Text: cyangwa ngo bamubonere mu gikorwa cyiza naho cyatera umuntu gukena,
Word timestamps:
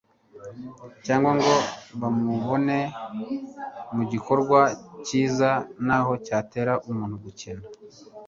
cyangwa 1.05 1.31
ngo 1.37 1.53
bamubonere 1.99 2.85
mu 3.95 4.03
gikorwa 4.11 4.59
cyiza 5.05 5.49
naho 5.87 6.11
cyatera 6.25 6.73
umuntu 6.89 7.15
gukena, 7.25 7.65